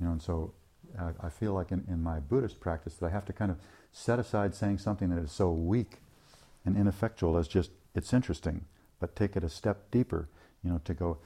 [0.00, 0.54] You know, and so
[0.98, 3.58] I, I feel like in, in my Buddhist practice that I have to kind of
[3.92, 5.98] set aside saying something that is so weak
[6.64, 8.64] and ineffectual as just it's interesting,
[9.00, 10.28] but take it a step deeper.
[10.62, 11.18] You know, to go,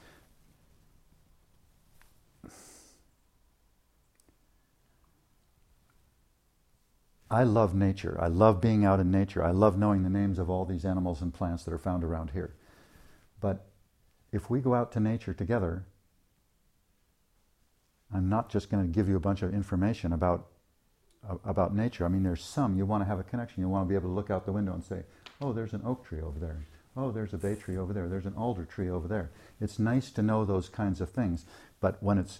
[7.31, 8.17] I love nature.
[8.19, 9.43] I love being out in nature.
[9.43, 12.31] I love knowing the names of all these animals and plants that are found around
[12.31, 12.55] here.
[13.39, 13.65] But
[14.31, 15.85] if we go out to nature together,
[18.13, 20.47] I'm not just going to give you a bunch of information about
[21.43, 22.05] about nature.
[22.05, 23.61] I mean, there's some you want to have a connection.
[23.61, 25.03] You want to be able to look out the window and say,
[25.41, 26.65] "Oh, there's an oak tree over there.
[26.95, 28.07] Oh, there's a bay tree over there.
[28.07, 31.45] There's an alder tree over there." It's nice to know those kinds of things,
[31.81, 32.39] but when it's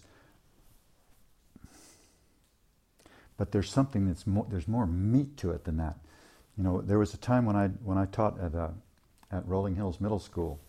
[3.37, 5.97] but there's something that's more, there's more meat to it than that.
[6.57, 8.69] You know, there was a time when I when I taught at uh,
[9.29, 10.59] at Rolling Hills Middle School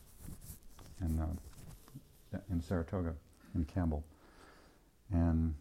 [1.01, 3.15] in uh, in Saratoga
[3.55, 4.05] in Campbell,
[5.13, 5.55] and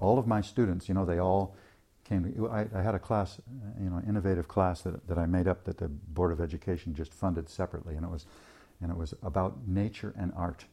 [0.00, 1.54] all of my students, you know, they all
[2.04, 2.32] came.
[2.32, 3.40] To, I, I had a class,
[3.80, 7.12] you know, innovative class that that I made up that the Board of Education just
[7.12, 8.26] funded separately, and it was
[8.80, 10.64] and it was about nature and art.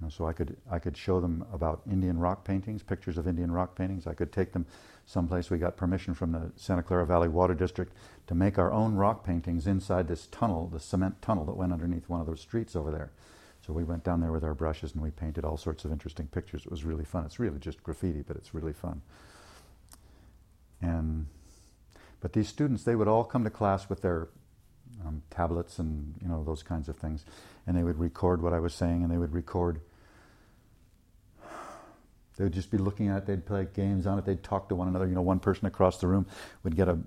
[0.00, 3.28] You know, so I could I could show them about Indian rock paintings, pictures of
[3.28, 4.06] Indian rock paintings.
[4.06, 4.66] I could take them
[5.06, 5.50] someplace.
[5.50, 7.92] We got permission from the Santa Clara Valley Water District
[8.26, 12.08] to make our own rock paintings inside this tunnel, the cement tunnel that went underneath
[12.08, 13.12] one of those streets over there.
[13.64, 16.26] So we went down there with our brushes and we painted all sorts of interesting
[16.26, 16.66] pictures.
[16.66, 17.24] It was really fun.
[17.24, 19.00] It's really just graffiti, but it's really fun.
[20.82, 21.26] And
[22.20, 24.28] but these students, they would all come to class with their
[25.04, 27.24] um, tablets and you know those kinds of things,
[27.66, 29.80] and they would record what I was saying, and they would record.
[32.36, 33.26] They would just be looking at it.
[33.26, 34.24] They'd play games on it.
[34.24, 35.06] They'd talk to one another.
[35.06, 36.26] You know, one person across the room
[36.64, 36.98] would get a,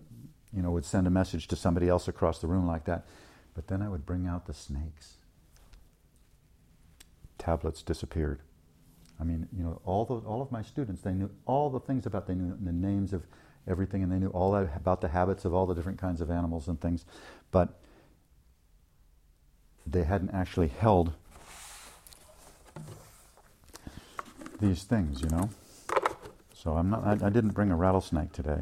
[0.54, 3.06] you know, would send a message to somebody else across the room like that.
[3.54, 5.16] But then I would bring out the snakes.
[7.38, 8.40] Tablets disappeared.
[9.20, 12.06] I mean, you know, all those, all of my students, they knew all the things
[12.06, 12.28] about.
[12.28, 13.24] They knew the names of
[13.68, 16.68] everything, and they knew all about the habits of all the different kinds of animals
[16.68, 17.06] and things,
[17.52, 17.80] but
[19.86, 21.14] they hadn't actually held
[24.60, 25.50] these things, you know.
[26.54, 27.04] So I'm not.
[27.06, 28.62] I, I didn't bring a rattlesnake today.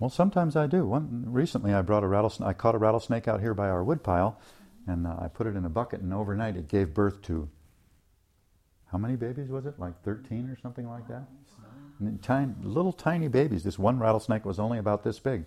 [0.00, 0.86] Well, sometimes I do.
[0.86, 2.48] One recently, I brought a rattlesnake.
[2.48, 4.40] I caught a rattlesnake out here by our woodpile,
[4.86, 6.00] and uh, I put it in a bucket.
[6.00, 7.50] And overnight, it gave birth to
[8.90, 9.78] how many babies was it?
[9.78, 11.22] Like 13 or something like that?
[12.22, 13.62] Tiny, little tiny babies.
[13.62, 15.44] This one rattlesnake was only about this big.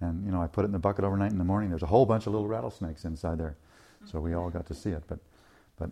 [0.00, 1.70] And, you know, I put it in the bucket overnight in the morning.
[1.70, 3.56] There's a whole bunch of little rattlesnakes inside there.
[4.04, 5.04] So we all got to see it.
[5.06, 5.20] But,
[5.78, 5.90] but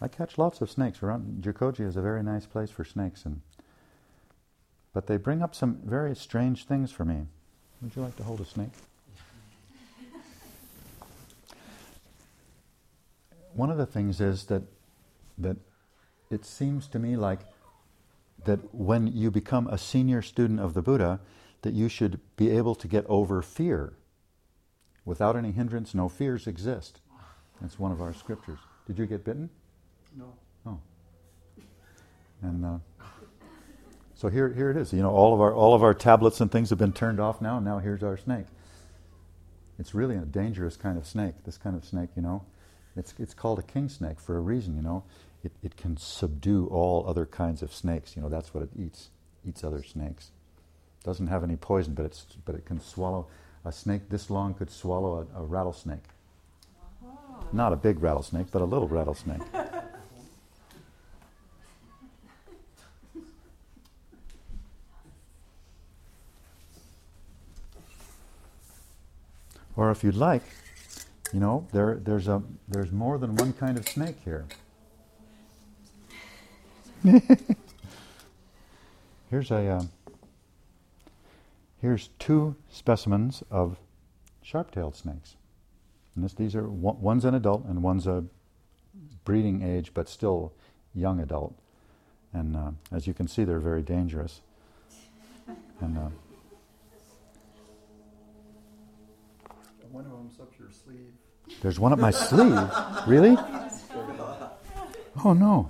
[0.00, 1.00] I catch lots of snakes.
[1.02, 3.24] Around Jikoji is a very nice place for snakes.
[3.24, 3.40] And,
[4.92, 7.26] but they bring up some very strange things for me.
[7.82, 8.72] Would you like to hold a snake?
[13.54, 14.62] One of the things is that,
[15.38, 15.56] that
[16.32, 17.40] it seems to me like
[18.44, 21.20] that when you become a senior student of the Buddha,
[21.62, 23.94] that you should be able to get over fear.
[25.04, 27.00] Without any hindrance, no fears exist.
[27.60, 28.58] That's one of our scriptures.
[28.86, 29.48] Did you get bitten?
[30.16, 30.32] No.
[30.66, 30.78] Oh.
[32.42, 32.78] And uh,
[34.14, 34.92] so here, here it is.
[34.92, 37.40] You know, all of our all of our tablets and things have been turned off
[37.40, 38.46] now, and now here's our snake.
[39.78, 41.34] It's really a dangerous kind of snake.
[41.44, 42.44] This kind of snake, you know,
[42.96, 44.76] it's it's called a king snake for a reason.
[44.76, 45.04] You know,
[45.44, 48.14] it, it can subdue all other kinds of snakes.
[48.16, 49.10] You know, that's what it eats,
[49.46, 50.30] eats other snakes.
[51.00, 53.26] It Doesn't have any poison, but, it's, but it can swallow,
[53.64, 56.04] a snake this long could swallow a, a rattlesnake.
[57.04, 57.44] Uh-huh.
[57.52, 59.42] Not a big rattlesnake, but a little rattlesnake.
[69.76, 70.44] or if you'd like,
[71.32, 74.46] you know, there, there's, a, there's more than one kind of snake here.
[79.30, 79.82] here's a uh,
[81.80, 83.78] here's two specimens of
[84.42, 85.36] sharp-tailed snakes.
[86.14, 88.24] And this, these are one's an adult and one's a
[89.24, 90.52] breeding age, but still
[90.94, 91.58] young adult.
[92.32, 94.40] And uh, as you can see, they're very dangerous.
[95.80, 96.08] And uh,
[99.90, 101.12] one of them's up your sleeve.
[101.60, 102.70] There's one up my sleeve.
[103.06, 103.36] Really?
[105.26, 105.68] Oh no.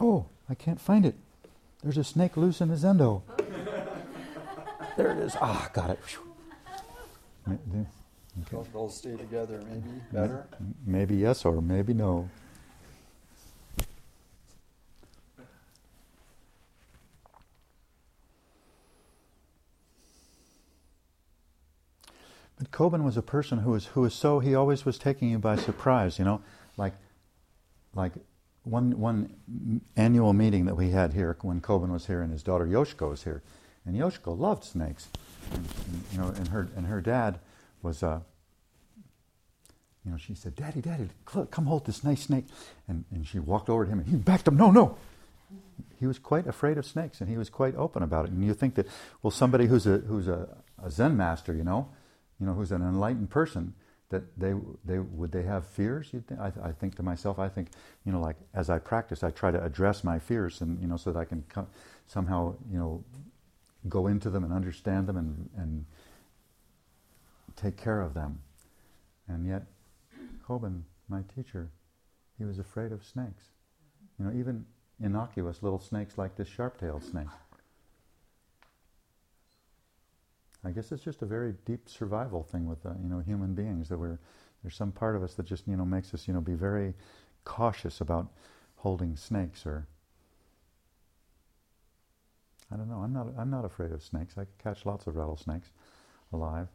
[0.00, 1.16] Oh, I can't find it.
[1.82, 3.22] There's a snake loose in the zendo.
[4.96, 5.36] there it is.
[5.40, 5.98] Ah, got it.
[7.48, 8.68] Okay.
[8.74, 10.46] All stay together, maybe better?
[10.86, 12.28] Maybe yes or maybe no.
[22.58, 25.38] But Kobun was a person who was who was so he always was taking you
[25.38, 26.42] by surprise, you know,
[26.76, 26.94] like
[27.94, 28.12] like
[28.70, 32.66] one one annual meeting that we had here when Kobun was here and his daughter
[32.66, 33.42] Yoshiko was here,
[33.86, 35.08] and Yoshiko loved snakes,
[35.52, 37.38] and, and, you know, and her and her dad
[37.82, 38.20] was, uh,
[40.04, 42.46] you know, she said, "Daddy, Daddy, come hold this nice snake,"
[42.86, 44.56] and and she walked over to him and he backed him.
[44.56, 44.96] No, no.
[45.98, 48.30] He was quite afraid of snakes, and he was quite open about it.
[48.30, 48.86] And you think that,
[49.22, 50.48] well, somebody who's a who's a,
[50.82, 51.88] a Zen master, you know,
[52.38, 53.74] you know, who's an enlightened person,
[54.10, 54.54] that they
[54.84, 56.10] they would they have fears?
[56.12, 56.40] You think?
[56.40, 57.68] I, I, think to myself, I think
[58.04, 60.96] you know, like as I practice, I try to address my fears, and you know,
[60.96, 61.44] so that I can
[62.06, 63.04] somehow you know
[63.88, 65.84] go into them and understand them and and
[67.56, 68.40] take care of them.
[69.28, 69.64] And yet,
[70.46, 71.70] Kobun, my teacher,
[72.38, 73.50] He was afraid of snakes.
[74.18, 74.64] You know, even
[75.00, 77.28] innocuous little snakes like this sharp-tailed snake.
[80.64, 83.88] I guess it's just a very deep survival thing with uh, you know human beings
[83.88, 84.18] that we're
[84.62, 86.94] there's some part of us that just you know makes us you know be very
[87.44, 88.28] cautious about
[88.76, 89.86] holding snakes or
[92.70, 92.98] I don't know.
[92.98, 94.36] I'm not I'm not afraid of snakes.
[94.36, 95.70] I catch lots of rattlesnakes
[96.32, 96.68] alive,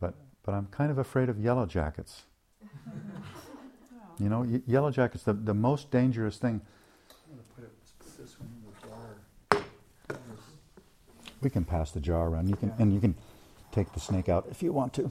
[0.00, 2.22] but but I'm kind of afraid of yellow jackets.
[4.18, 5.22] you know, y- yellow jackets.
[5.24, 6.60] The the most dangerous thing.
[11.40, 12.48] We can pass the jar around.
[12.48, 13.14] You can, and you can
[13.72, 15.10] take the snake out if you want to.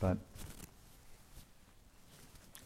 [0.00, 0.16] But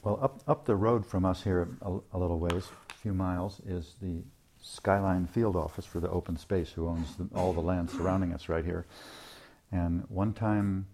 [0.03, 3.61] well, up up the road from us here a, a little ways, a few miles,
[3.67, 4.23] is the
[4.63, 8.49] Skyline Field Office for the open space, who owns the, all the land surrounding us
[8.49, 8.87] right here.
[9.71, 10.87] And one time,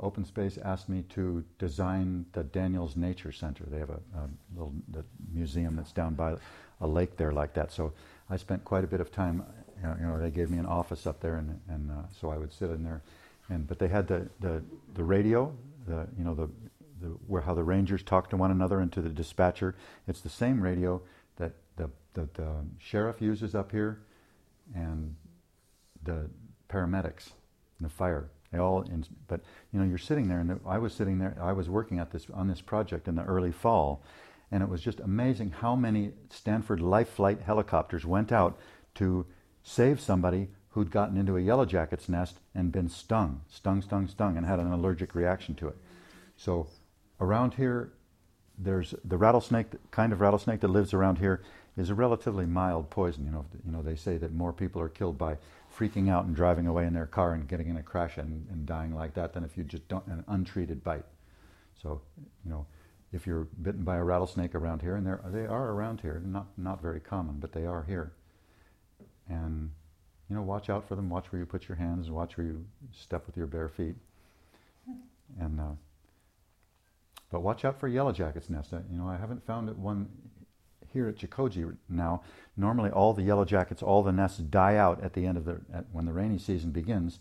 [0.00, 3.64] Open Space asked me to design the Daniels Nature Center.
[3.66, 4.74] They have a, a little
[5.32, 6.36] museum that's down by
[6.80, 7.72] a lake there like that.
[7.72, 7.92] So
[8.28, 9.44] I spent quite a bit of time.
[9.80, 12.30] You know, you know they gave me an office up there, and, and uh, so
[12.30, 13.02] I would sit in there.
[13.48, 14.62] And but they had the, the,
[14.94, 15.52] the radio,
[15.86, 16.48] the you know the,
[17.00, 19.74] the where how the rangers talk to one another and to the dispatcher.
[20.06, 21.02] It's the same radio
[21.36, 24.00] that the, the, the sheriff uses up here,
[24.74, 25.14] and
[26.04, 26.30] the
[26.68, 27.30] paramedics,
[27.78, 29.40] and the fire they all, in, but
[29.72, 31.36] you know, you're sitting there, and I was sitting there.
[31.40, 34.02] I was working at this on this project in the early fall,
[34.50, 38.58] and it was just amazing how many Stanford Life Flight helicopters went out
[38.96, 39.26] to
[39.62, 44.36] save somebody who'd gotten into a yellow jacket's nest and been stung, stung, stung, stung,
[44.36, 45.76] and had an allergic reaction to it.
[46.36, 46.68] So,
[47.20, 47.92] around here,
[48.58, 51.42] there's the rattlesnake, kind of rattlesnake that lives around here,
[51.76, 53.24] is a relatively mild poison.
[53.24, 55.38] You know, you know, they say that more people are killed by
[55.76, 58.66] freaking out and driving away in their car and getting in a crash and, and
[58.66, 61.04] dying like that than if you just don't an untreated bite.
[61.82, 62.00] So,
[62.44, 62.66] you know,
[63.12, 66.80] if you're bitten by a rattlesnake around here, and they are around here, not not
[66.80, 68.12] very common, but they are here.
[69.28, 69.70] And
[70.28, 71.10] you know, watch out for them.
[71.10, 72.10] Watch where you put your hands.
[72.10, 73.96] Watch where you step with your bare feet.
[75.38, 75.74] And uh,
[77.30, 78.72] but watch out for yellow jackets nest.
[78.72, 80.08] you know, I haven't found one
[80.92, 82.22] here at Jikoji now,
[82.56, 85.60] normally all the yellow jackets, all the nests die out at the end of the
[85.72, 87.18] at, when the rainy season begins,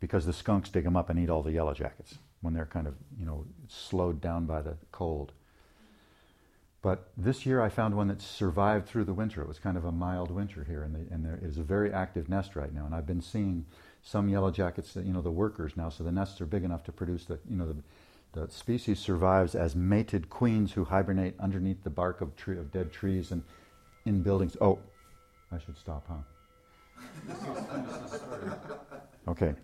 [0.00, 2.86] because the skunks dig them up and eat all the yellow jackets when they're kind
[2.86, 5.32] of you know slowed down by the cold.
[6.82, 9.40] But this year I found one that survived through the winter.
[9.40, 11.92] It was kind of a mild winter here, and, the, and there is a very
[11.92, 12.84] active nest right now.
[12.84, 13.66] And I've been seeing
[14.02, 15.90] some yellow jackets, you know, the workers now.
[15.90, 17.76] So the nests are big enough to produce the, you know, the,
[18.32, 22.92] the species survives as mated queens who hibernate underneath the bark of, tree, of dead
[22.92, 23.42] trees and
[24.06, 24.56] in buildings.
[24.60, 24.78] Oh,
[25.50, 26.14] I should stop, huh?
[29.28, 29.54] okay,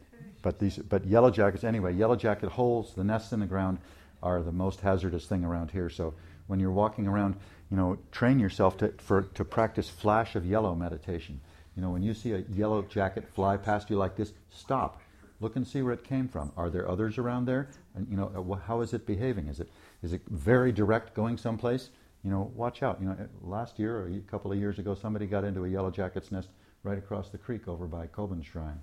[0.43, 1.95] but these, but yellow jackets anyway.
[1.95, 3.79] Yellow jacket holes, the nests in the ground,
[4.23, 5.89] are the most hazardous thing around here.
[5.89, 6.15] So
[6.47, 7.37] when you're walking around,
[7.71, 11.41] you know, train yourself to for to practice flash of yellow meditation.
[11.75, 15.01] You know, when you see a yellow jacket fly past you like this, stop
[15.41, 16.53] Look and see where it came from.
[16.57, 17.69] Are there others around there?
[17.95, 19.47] And you know, how is it behaving?
[19.49, 19.69] Is it
[20.03, 21.91] is it very direct going someplace?
[22.25, 23.01] You know, watch out.
[23.01, 25.91] You know, last year or a couple of years ago, somebody got into a yellow
[25.91, 26.49] jacket's nest
[26.83, 28.81] right across the creek over by Kobun Shrine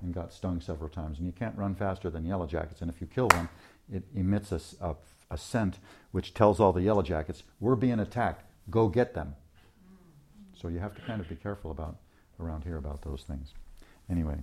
[0.00, 1.18] and got stung several times.
[1.18, 2.80] And you can't run faster than yellow jackets.
[2.80, 3.48] And if you kill one,
[3.92, 4.94] it emits a, a,
[5.32, 5.78] a scent
[6.12, 8.44] which tells all the yellow jackets, we're being attacked.
[8.70, 9.34] Go get them.
[10.54, 11.96] So you have to kind of be careful about
[12.38, 13.54] around here about those things.
[14.08, 14.36] Anyway.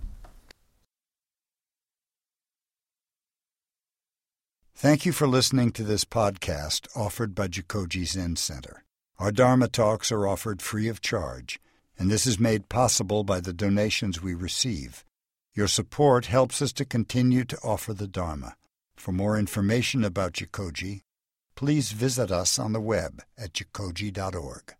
[4.78, 8.84] Thank you for listening to this podcast offered by Jikoji Zen Center.
[9.18, 11.58] Our Dharma talks are offered free of charge,
[11.98, 15.02] and this is made possible by the donations we receive.
[15.54, 18.54] Your support helps us to continue to offer the Dharma.
[18.96, 21.00] For more information about Jikoji,
[21.54, 24.74] please visit us on the web at jikoji.org.